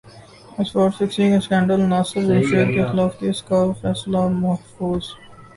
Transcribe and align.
spot 0.59 0.91
fixing 0.97 1.33
اسکینڈلناصر 1.35 2.21
Jamshed 2.29 2.67
کیخلاف 2.73 3.19
case 3.19 3.43
کا 3.43 3.63
فیصلہ 3.81 4.27
محفوظ 4.35 5.03